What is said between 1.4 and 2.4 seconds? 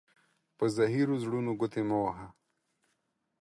گوتي مه وهه.